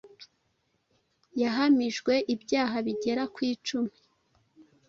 yahamijwe 1.41 2.13
ibyaha 2.33 2.77
bigera 2.85 3.23
kwicumi 3.35 3.93